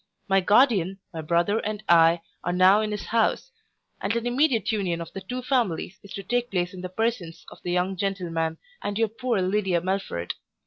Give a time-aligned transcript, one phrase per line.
[0.27, 3.51] My guardian, my brother and I, are now in his house;
[4.01, 7.45] and an immediate union of the two families is to take place in the persons
[7.51, 10.33] of the young gentleman and your poor Lydia Melford.